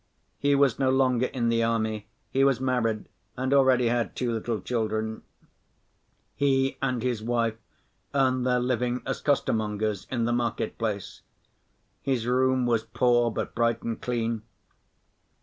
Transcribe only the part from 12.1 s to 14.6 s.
room was poor, but bright and clean.